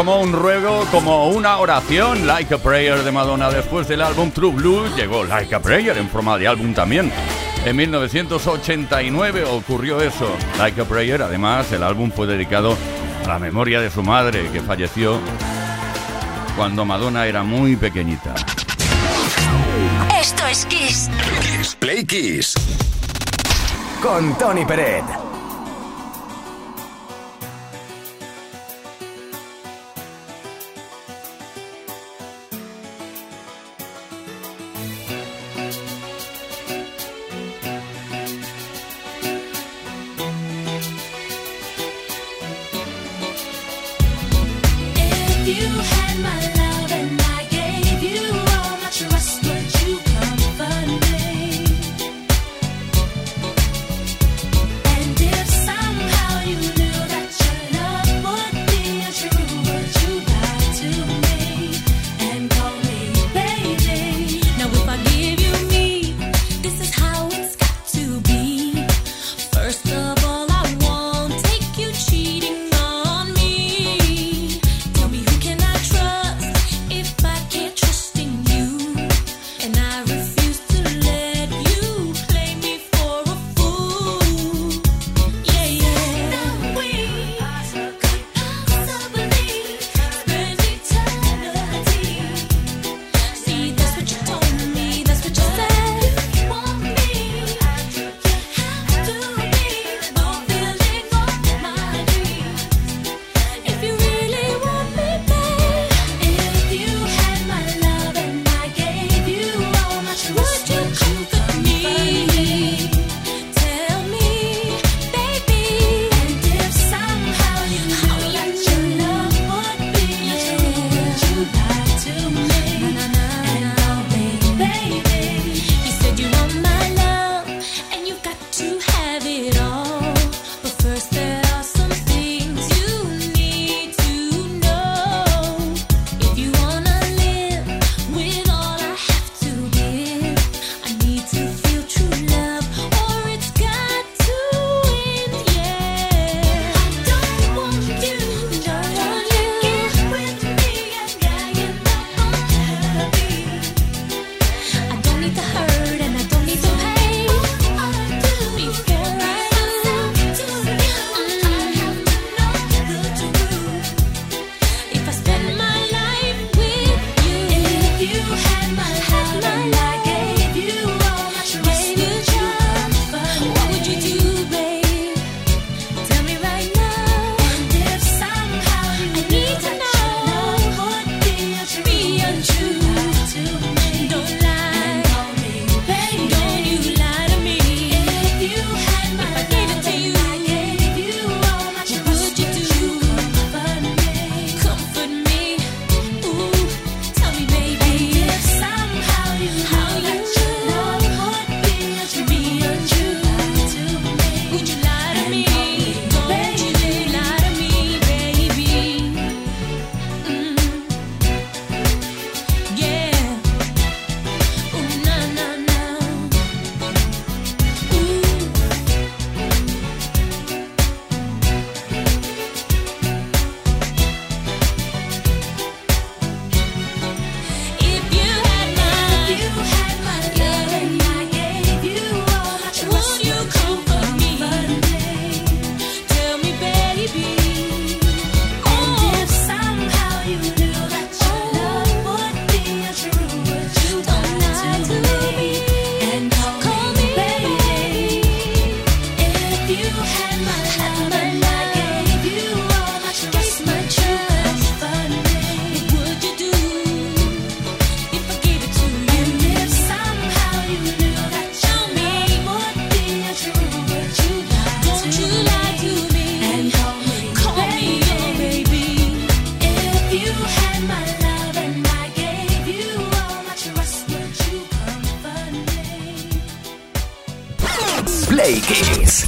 [0.00, 2.26] Como un ruego, como una oración.
[2.26, 6.08] Like a Prayer de Madonna después del álbum True Blue llegó Like a Prayer en
[6.08, 7.12] forma de álbum también.
[7.66, 10.34] En 1989 ocurrió eso.
[10.56, 12.78] Like a Prayer, además, el álbum fue dedicado
[13.26, 15.20] a la memoria de su madre, que falleció
[16.56, 18.34] cuando Madonna era muy pequeñita.
[20.18, 21.10] Esto es Kiss.
[21.42, 22.54] Kiss Play Kiss.
[24.00, 25.29] Con Tony Peret.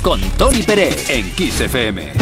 [0.02, 2.12] Con Tony Pérez en Kiss FM.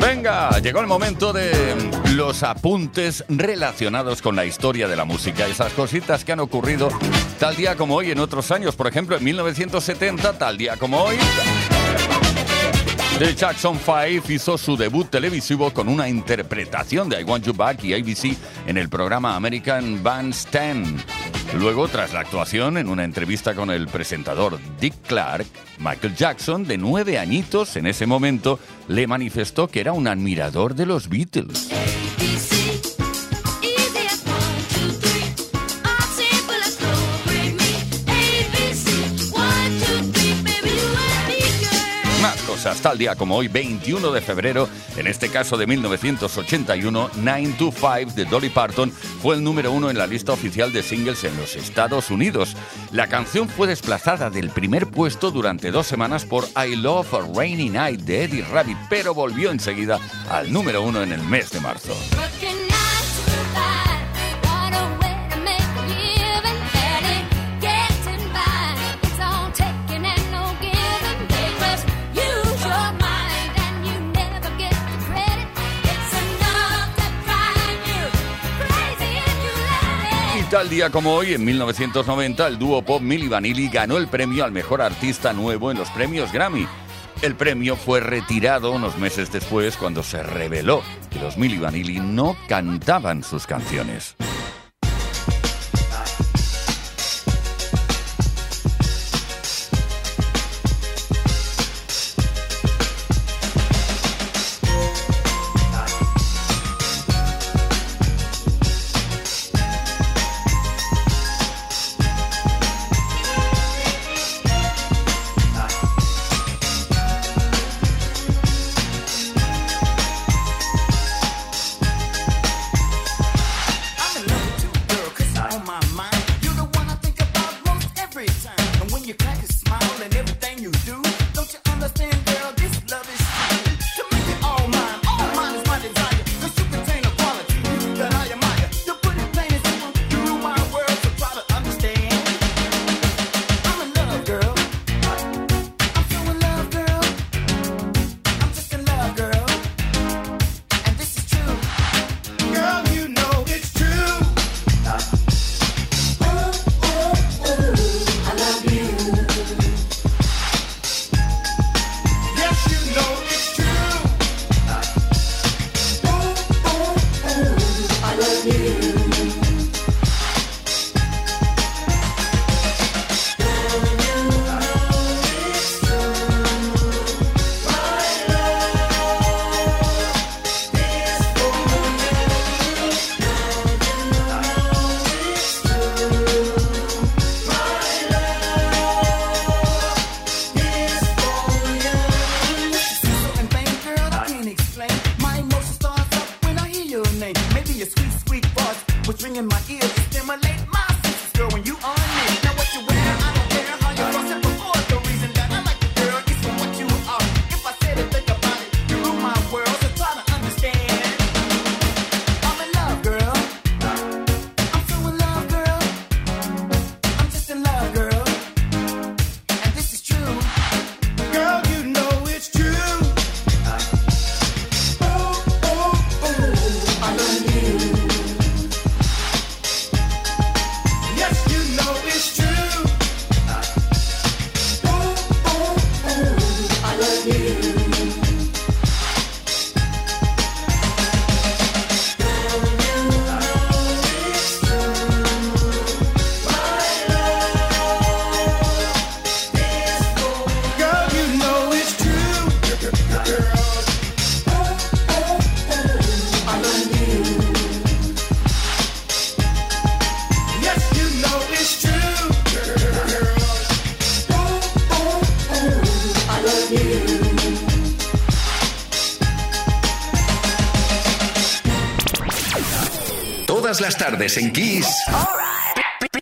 [0.00, 1.76] Venga, llegó el momento de
[2.14, 6.88] los apuntes relacionados con la historia de la música, esas cositas que han ocurrido
[7.38, 11.16] tal día como hoy en otros años, por ejemplo en 1970, tal día como hoy.
[13.18, 17.84] The Jackson 5 hizo su debut televisivo con una interpretación de I Want You Back
[17.84, 18.34] y ABC
[18.66, 21.29] en el programa American Bandstand.
[21.58, 25.46] Luego, tras la actuación en una entrevista con el presentador Dick Clark,
[25.78, 30.86] Michael Jackson, de nueve añitos en ese momento, le manifestó que era un admirador de
[30.86, 31.70] los Beatles.
[42.66, 47.72] Hasta el día como hoy, 21 de febrero, en este caso de 1981, 9 to
[47.72, 51.36] 5 de Dolly Parton fue el número uno en la lista oficial de singles en
[51.36, 52.56] los Estados Unidos.
[52.92, 57.70] La canción fue desplazada del primer puesto durante dos semanas por I Love a Rainy
[57.70, 59.98] Night de Eddie Rabbit, pero volvió enseguida
[60.28, 61.94] al número uno en el mes de marzo.
[80.50, 84.50] Tal día como hoy, en 1990, el dúo pop Milli Vanilli ganó el premio al
[84.50, 86.66] mejor artista nuevo en los premios Grammy.
[87.22, 92.36] El premio fue retirado unos meses después cuando se reveló que los Milli Vanilli no
[92.48, 94.16] cantaban sus canciones.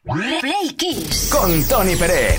[0.07, 0.41] Right.
[0.41, 1.29] Play Kiss.
[1.31, 2.39] Con Tony Pérez.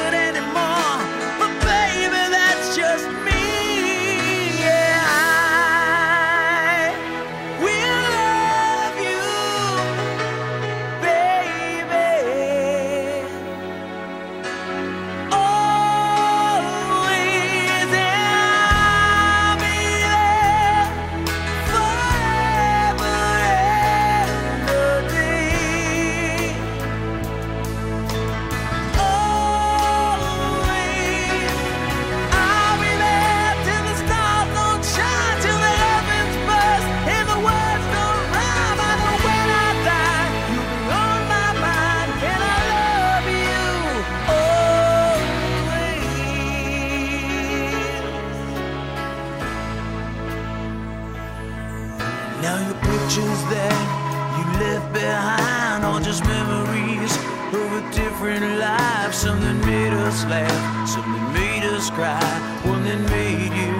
[60.31, 62.23] laugh, something made us cry,
[62.63, 63.73] one that made you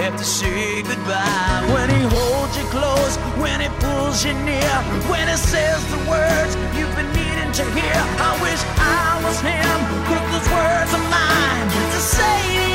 [0.00, 1.58] have to say goodbye.
[1.74, 4.74] When he holds you close, when he pulls you near,
[5.10, 7.98] when he says the words you've been needing to hear.
[8.28, 9.76] I wish I was him,
[10.06, 12.67] but those words are mine to say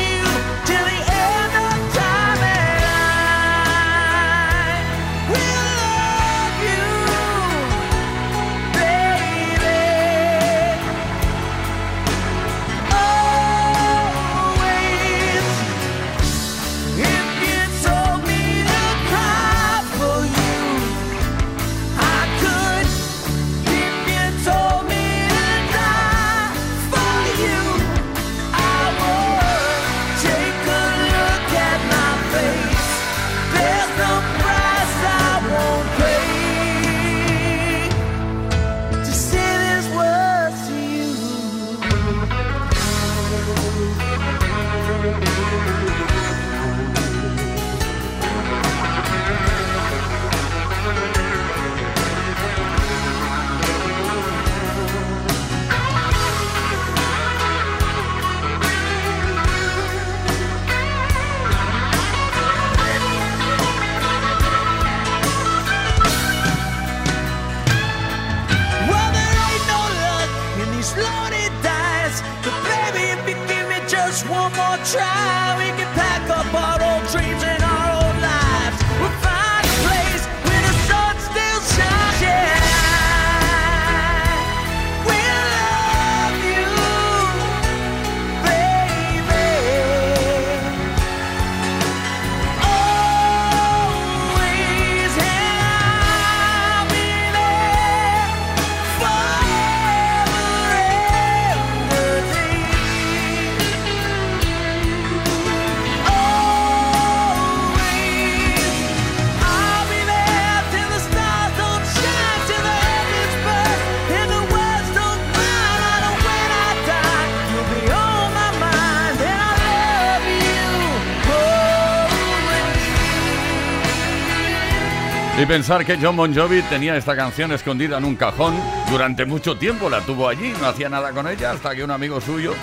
[125.44, 128.58] Y pensar que John Bon Jovi tenía esta canción escondida en un cajón
[128.90, 132.18] durante mucho tiempo, la tuvo allí, no hacía nada con ella hasta que un amigo
[132.18, 132.54] suyo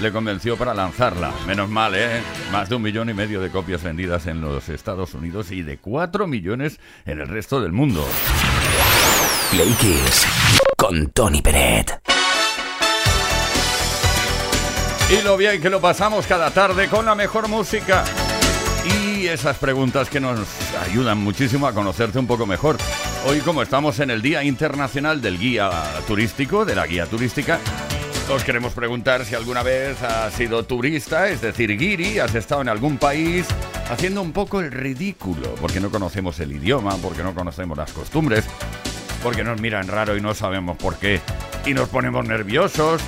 [0.00, 1.30] le convenció para lanzarla.
[1.46, 2.22] Menos mal, ¿eh?
[2.50, 5.76] Más de un millón y medio de copias vendidas en los Estados Unidos y de
[5.76, 8.02] cuatro millones en el resto del mundo.
[9.50, 10.26] Play Kiss
[10.78, 12.00] con Tony Peret.
[15.10, 18.04] Y lo bien que lo pasamos cada tarde con la mejor música.
[18.84, 20.40] Y esas preguntas que nos
[20.82, 22.76] ayudan muchísimo a conocerte un poco mejor.
[23.26, 25.70] Hoy, como estamos en el Día Internacional del Guía
[26.08, 27.60] Turístico, de la Guía Turística,
[28.30, 32.68] os queremos preguntar si alguna vez has sido turista, es decir, guiri, has estado en
[32.68, 33.46] algún país
[33.90, 38.44] haciendo un poco el ridículo, porque no conocemos el idioma, porque no conocemos las costumbres,
[39.22, 41.20] porque nos miran raro y no sabemos por qué,
[41.66, 43.02] y nos ponemos nerviosos.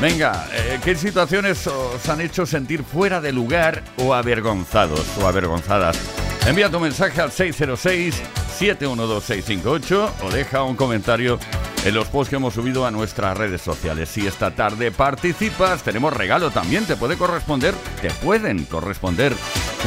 [0.00, 5.98] Venga, eh, ¿qué situaciones os han hecho sentir fuera de lugar o avergonzados o avergonzadas?
[6.46, 8.22] Envía tu mensaje al 606
[8.60, 11.38] 712-658 o deja un comentario
[11.84, 14.10] en los posts que hemos subido a nuestras redes sociales.
[14.10, 19.34] Si esta tarde participas, tenemos regalo también, te puede corresponder, te pueden corresponder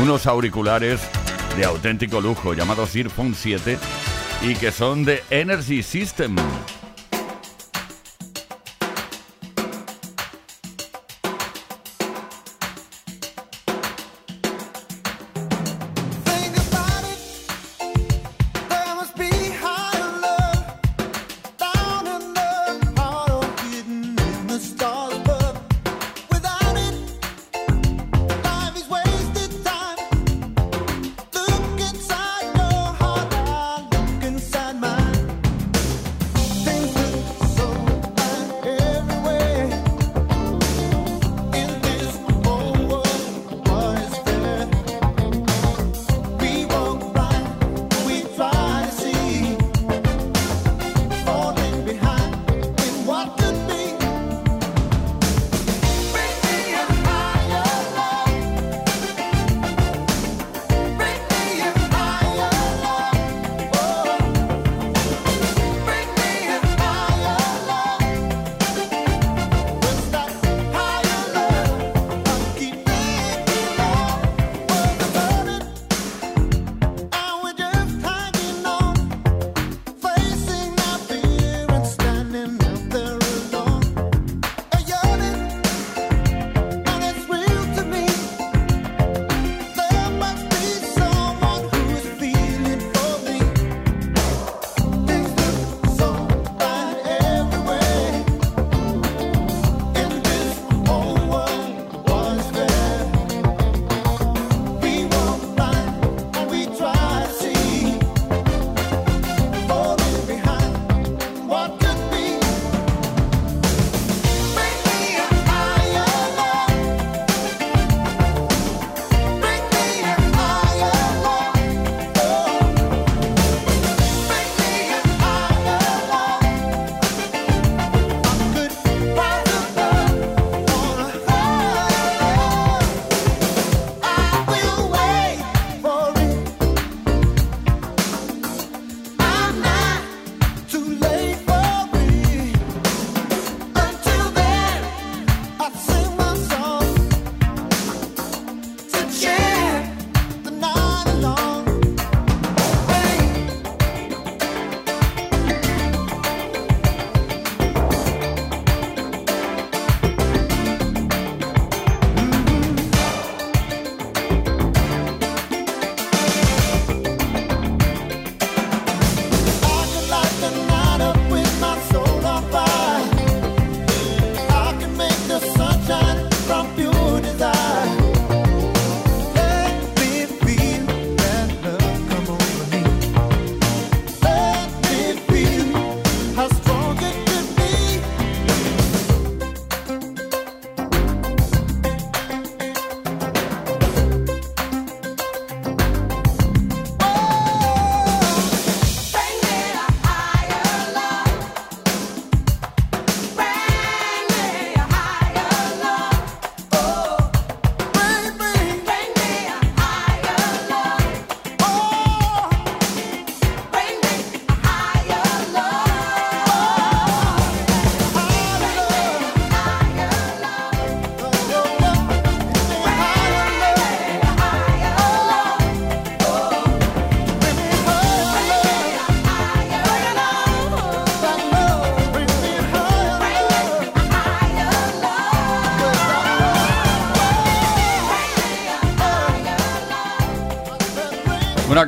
[0.01, 1.01] unos auriculares
[1.55, 3.77] de auténtico lujo llamados Earphone 7
[4.41, 6.35] y que son de Energy System.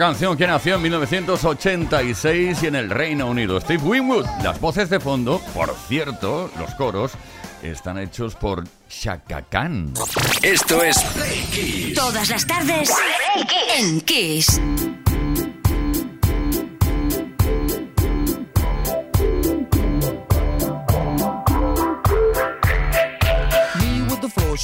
[0.10, 3.60] Canción que nació en 1986 y en el Reino Unido.
[3.60, 4.28] Steve Winwood.
[4.44, 7.14] Las voces de fondo, por cierto, los coros,
[7.64, 9.96] están hechos por Shaka Khan.
[10.44, 11.96] Esto es Play Kiss.
[11.96, 12.92] Todas las tardes
[13.80, 14.62] en Kiss.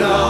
[0.00, 0.29] No.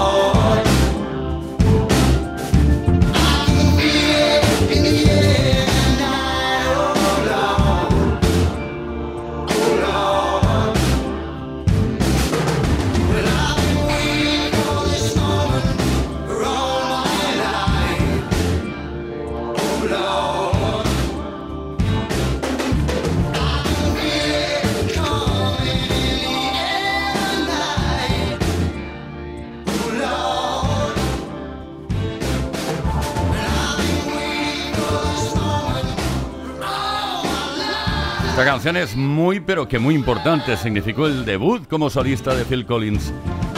[38.70, 40.56] Esta canción es muy pero que muy importante.
[40.56, 43.12] Significó el debut como solista de Phil Collins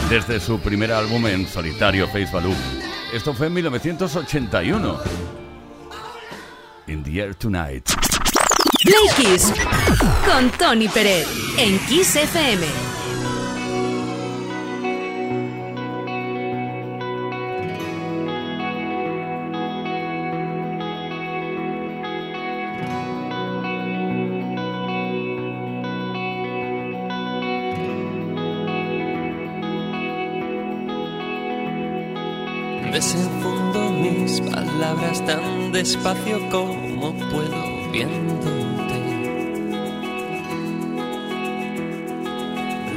[0.09, 2.55] desde su primer álbum en solitario Face Value.
[3.13, 5.01] Esto fue en 1981.
[6.87, 7.91] In the Air Tonight.
[8.83, 9.53] Play Kiss
[10.25, 11.27] con Tony Pérez
[11.59, 12.92] en Kiss FM.
[35.21, 38.99] Tan despacio como puedo viéndote.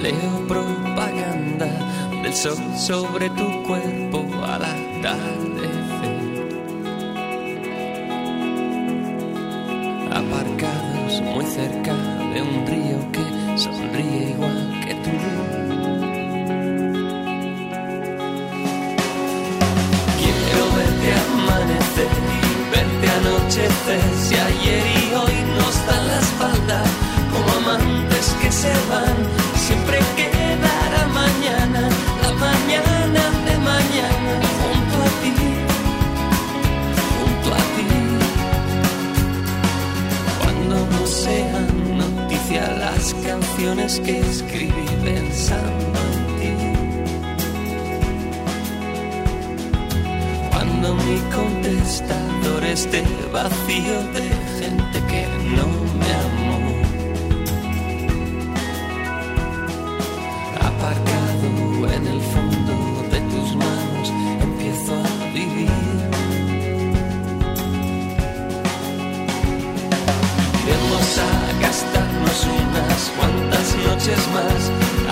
[0.02, 1.68] Leo propaganda
[2.24, 5.66] del sol sobre tu cuerpo al atardecer.
[10.12, 11.94] Aparcados muy cerca
[12.34, 14.65] de un río que sonríe igual
[23.56, 24.02] verte anochecer.
[24.22, 26.84] Si ayer y hoy nos dan la espalda,
[27.32, 29.16] como amantes que se van,
[29.56, 31.90] siempre quedará mañana,
[32.22, 35.34] la mañana de mañana, junto a ti,
[37.18, 37.88] junto a ti.
[40.42, 46.00] Cuando no sean noticia las canciones que escribí pensando
[50.88, 52.25] en mi contestador
[52.76, 53.02] esté
[53.32, 54.24] vacío de
[54.60, 55.22] gente que
[55.56, 55.68] no
[56.00, 56.60] me amó.
[60.70, 61.50] Aparcado
[61.96, 62.76] en el fondo
[63.14, 64.08] de tus manos,
[64.48, 65.72] empiezo a vivir.
[70.68, 71.32] Vamos a
[71.66, 74.62] gastarnos unas cuantas noches más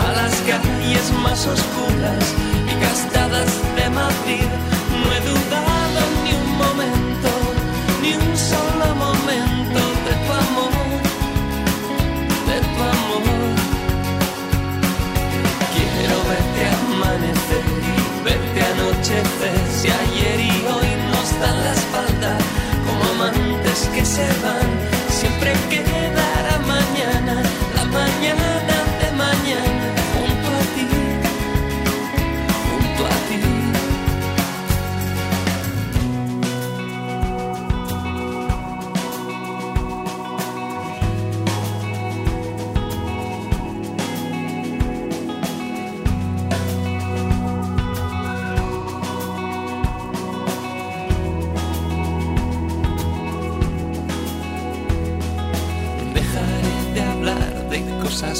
[0.03, 2.25] a las calles más oscuras
[2.69, 4.49] y gastadas de Madrid.
[4.99, 7.12] No he dudado ni un momento,
[19.83, 22.37] Si ayer y hoy nos dan la espalda,
[22.87, 24.69] como amantes que se van,
[25.09, 26.12] siempre quedará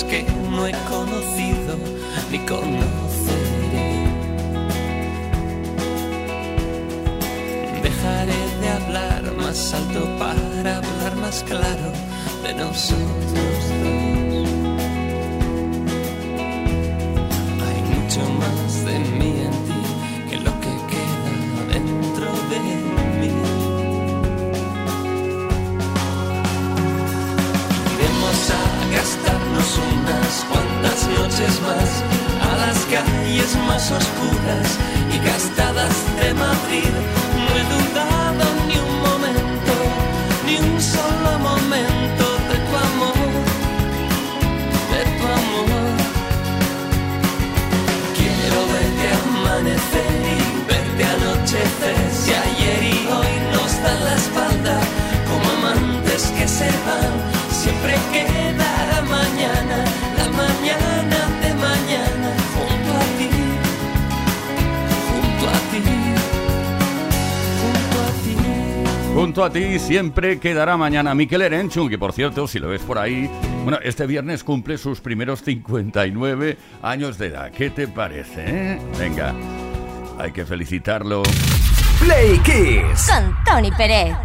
[0.02, 1.78] que no he conocido
[2.32, 4.08] ni conoceré.
[7.84, 11.92] Dejaré de hablar más alto para hablar más claro
[12.44, 14.23] de nosotros.
[31.66, 34.78] A las calles más oscuras
[35.14, 36.94] y gastadas de Madrid.
[37.38, 38.13] No he dudado
[69.14, 72.98] Junto a ti siempre quedará mañana Miquel Erenchun, que por cierto, si lo ves por
[72.98, 73.30] ahí,
[73.64, 77.52] bueno, este viernes cumple sus primeros 59 años de edad.
[77.52, 78.44] ¿Qué te parece?
[78.48, 78.80] eh?
[78.98, 79.34] Venga,
[80.18, 81.22] hay que felicitarlo.
[82.00, 83.08] Play Kiss.
[83.08, 84.16] Con Tony Pérez.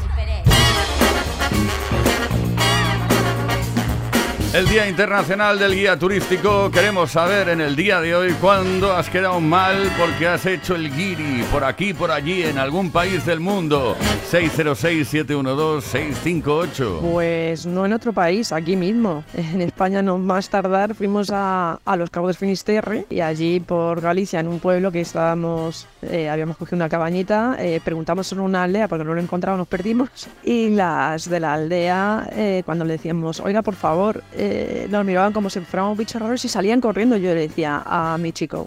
[4.54, 6.70] El Día Internacional del Guía Turístico.
[6.70, 10.90] Queremos saber en el día de hoy cuándo has quedado mal porque has hecho el
[10.90, 13.94] guiri por aquí, por allí, en algún país del mundo.
[14.30, 17.00] 606-712-658.
[17.12, 19.22] Pues no en otro país, aquí mismo.
[19.34, 24.00] En España no más tardar fuimos a, a los Cabos de Finisterre y allí por
[24.00, 28.62] Galicia, en un pueblo que estábamos, eh, habíamos cogido una cabañita, eh, preguntamos en una
[28.62, 30.08] aldea porque no lo encontramos, nos perdimos
[30.42, 35.32] y las de la aldea eh, cuando le decíamos, oiga por favor, eh, nos miraban
[35.32, 37.16] como si fuéramos bichos raros y salían corriendo.
[37.16, 38.66] Yo le decía a mi chico,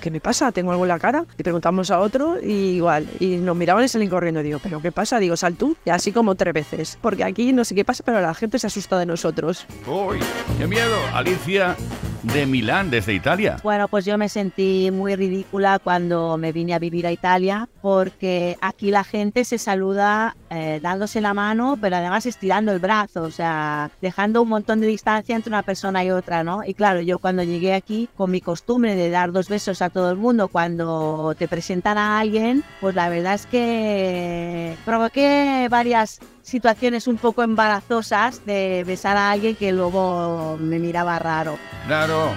[0.00, 0.50] ¿qué me pasa?
[0.50, 1.26] ¿Tengo algo en la cara?
[1.36, 3.06] Y preguntamos a otro y igual.
[3.20, 4.42] Y nos miraban y salían corriendo.
[4.42, 5.18] Digo, ¿pero qué pasa?
[5.18, 5.76] Digo, sal tú.
[5.84, 6.98] Y así como tres veces.
[7.02, 9.66] Porque aquí no sé qué pasa, pero la gente se asusta de nosotros.
[9.86, 10.18] ¡Uy!
[10.58, 10.96] ¡Qué miedo!
[11.12, 11.76] Alicia
[12.22, 13.56] de Milán, desde Italia.
[13.62, 18.58] Bueno, pues yo me sentí muy ridícula cuando me vine a vivir a Italia porque
[18.60, 23.30] aquí la gente se saluda eh, dándose la mano, pero además estirando el brazo, o
[23.30, 26.64] sea, dejando un montón de distancia entre una persona y otra, ¿no?
[26.64, 30.10] Y claro, yo cuando llegué aquí, con mi costumbre de dar dos besos a todo
[30.10, 37.06] el mundo cuando te presentan a alguien, pues la verdad es que provoqué varias situaciones
[37.06, 41.58] un poco embarazosas de besar a alguien que luego me miraba raro.
[41.86, 42.30] Claro.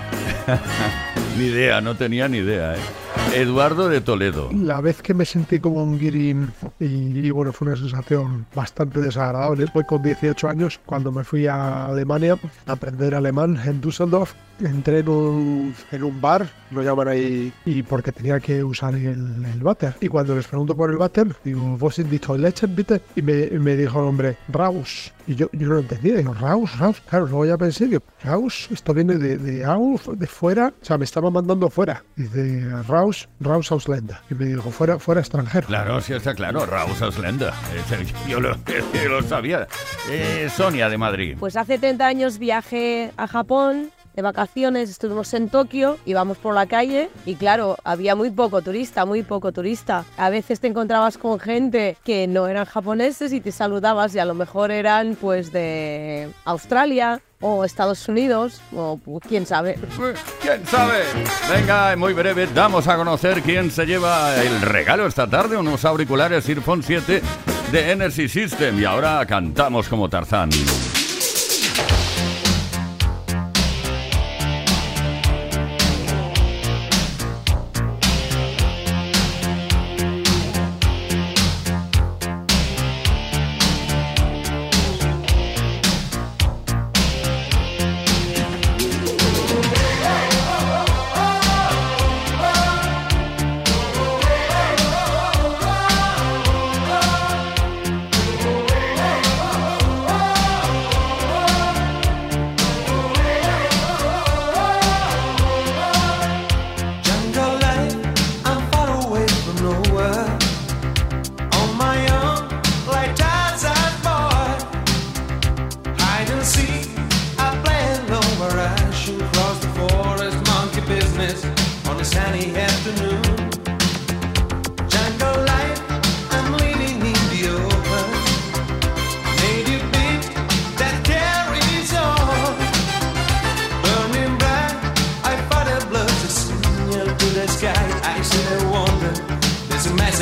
[1.37, 2.79] ni idea, no tenía ni idea, ¿eh?
[3.35, 4.49] Eduardo de Toledo.
[4.53, 6.35] La vez que me sentí como un guiri
[6.79, 9.67] y, y, bueno, fue una sensación bastante desagradable.
[9.67, 14.33] Fue con 18 años cuando me fui a Alemania a aprender alemán en Düsseldorf.
[14.59, 19.45] Entré en un, en un bar, lo llaman ahí, y porque tenía que usar el,
[19.45, 19.95] el váter.
[19.99, 23.01] Y cuando les pregunto por el váter, digo, ¿vos in Toiletten, bitte?
[23.15, 25.11] Y me, me dijo el hombre, Raus.
[25.25, 27.01] Y yo, yo no lo entendía, digo, Raus, Raus.
[27.09, 30.73] Claro, luego ya pensé, digo, Raus, esto viene de, de Aus, de fuera.
[30.81, 32.03] O sea, me estaba mandando fuera.
[32.15, 34.17] Dice, Raus, Raus Ausländer.
[34.29, 35.67] Y me dijo, fuera, fuera extranjero.
[35.67, 37.53] Claro, sí está claro, Raus Ausländer.
[38.27, 38.55] Yo lo,
[39.03, 39.67] yo lo sabía.
[40.09, 41.37] Eh, Sonia de Madrid.
[41.39, 46.65] Pues hace 30 años viajé a Japón de vacaciones, estuvimos en Tokio, íbamos por la
[46.65, 50.05] calle y claro, había muy poco turista, muy poco turista.
[50.17, 54.25] A veces te encontrabas con gente que no eran japoneses y te saludabas y a
[54.25, 59.77] lo mejor eran pues de Australia o Estados Unidos o pues, quién sabe.
[60.41, 61.03] ¿Quién sabe?
[61.49, 66.47] Venga, muy breve, damos a conocer quién se lleva el regalo esta tarde, unos auriculares
[66.47, 67.21] Earphone 7
[67.71, 70.49] de Energy System y ahora cantamos como Tarzán.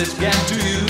[0.04, 0.81] Tonight.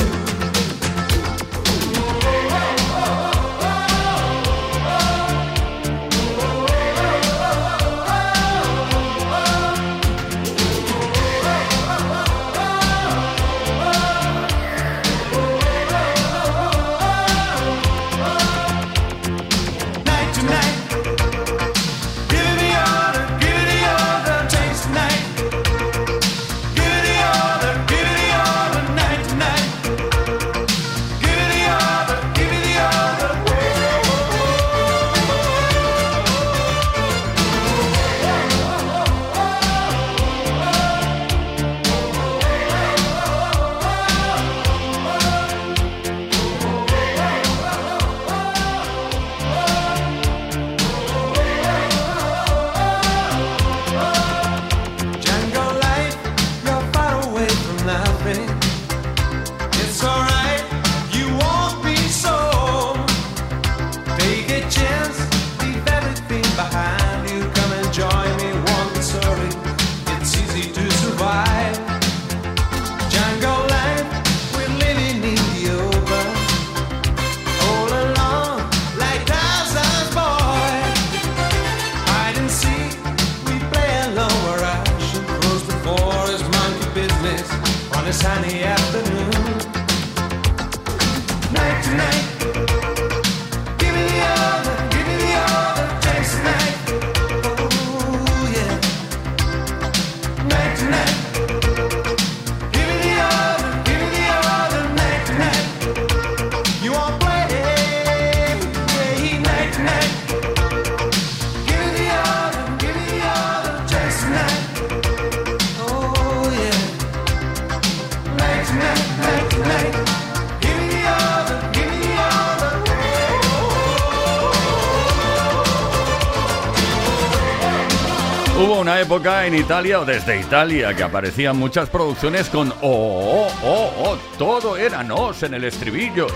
[129.12, 134.18] época en Italia o desde Italia que aparecían muchas producciones con oh, oh, oh, oh,
[134.38, 136.28] todo era nos en el estribillo.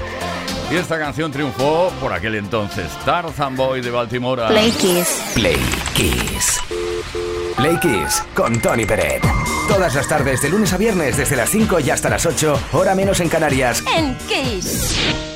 [0.70, 4.48] Y esta canción triunfó por aquel entonces, Tarzan Boy de Baltimore.
[4.48, 5.22] Play Kiss.
[5.36, 5.58] Play
[5.94, 6.60] Kiss.
[7.56, 9.24] Play Kiss con Tony Peret.
[9.70, 12.94] Todas las tardes, de lunes a viernes, desde las 5 y hasta las 8, hora
[12.94, 13.86] menos en Canarias.
[13.96, 15.35] En Kiss.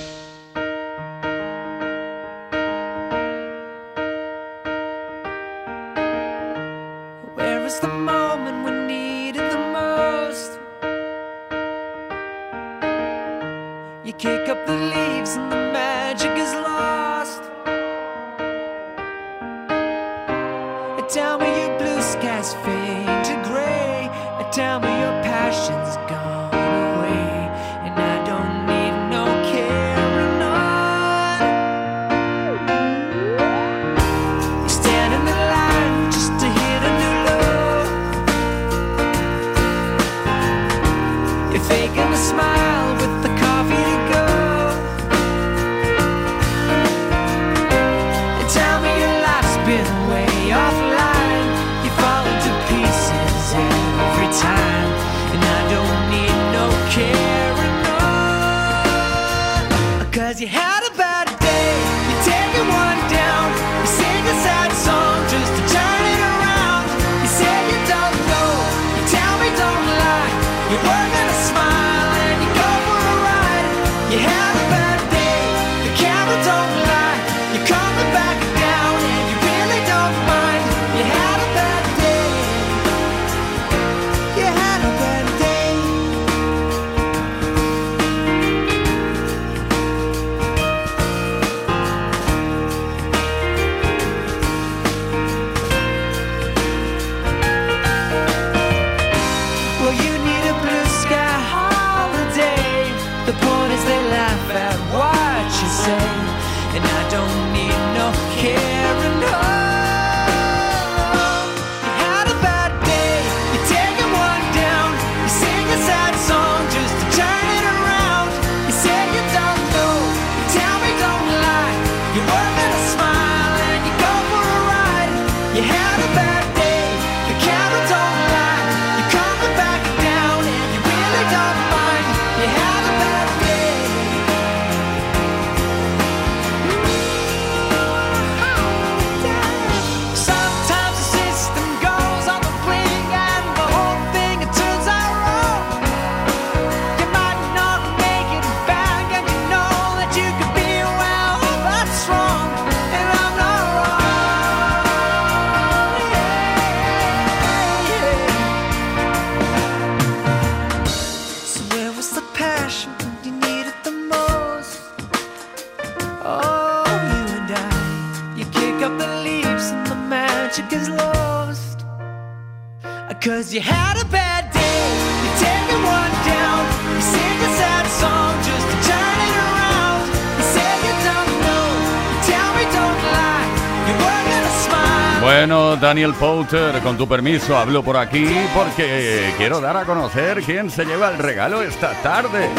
[185.39, 190.69] Bueno, Daniel Pouter, con tu permiso, hablo por aquí porque quiero dar a conocer quién
[190.69, 192.49] se lleva el regalo esta tarde.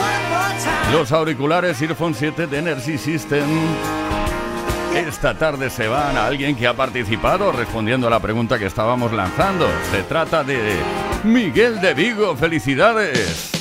[0.91, 3.45] Los auriculares Earphone 7 de Energy System.
[4.97, 9.13] Esta tarde se van a alguien que ha participado respondiendo a la pregunta que estábamos
[9.13, 9.69] lanzando.
[9.91, 10.73] Se trata de
[11.23, 12.35] Miguel de Vigo.
[12.35, 13.60] ¡Felicidades!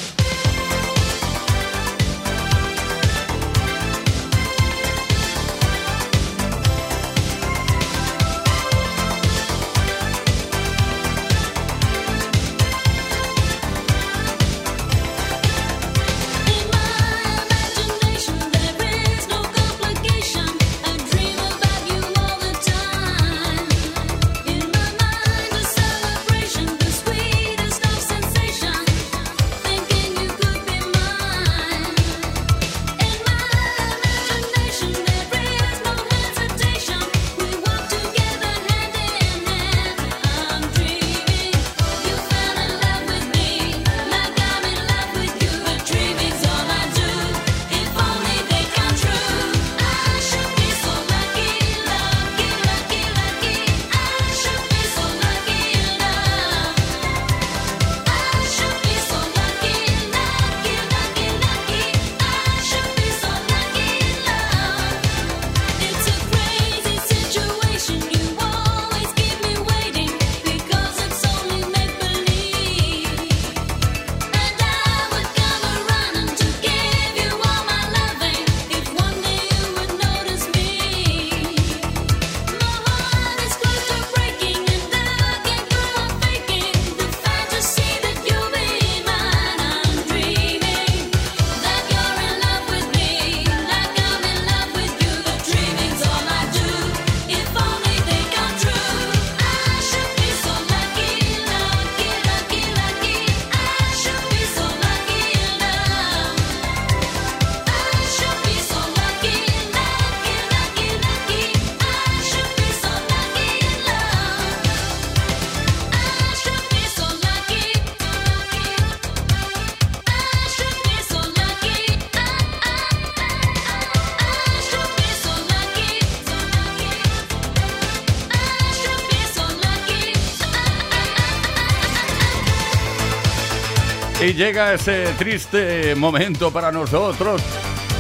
[134.40, 137.42] llega ese triste momento para nosotros.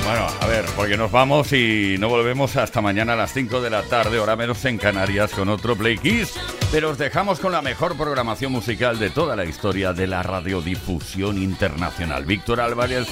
[0.05, 3.69] Bueno, a ver, porque nos vamos y no volvemos hasta mañana a las 5 de
[3.69, 6.39] la tarde, hora menos en Canarias, con otro Play Kiss.
[6.71, 11.37] Pero os dejamos con la mejor programación musical de toda la historia de la radiodifusión
[11.37, 12.23] internacional.
[12.23, 13.09] Víctor Álvarez,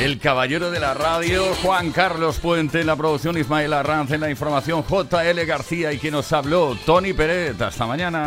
[0.00, 4.30] el caballero de la radio, Juan Carlos Puente, en la producción Ismael Arranz, en la
[4.30, 7.60] información JL García y quien nos habló, Tony Pérez.
[7.60, 8.24] Hasta mañana.